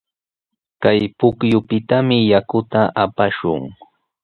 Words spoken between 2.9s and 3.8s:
apashun.